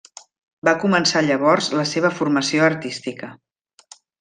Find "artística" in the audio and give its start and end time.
2.71-3.31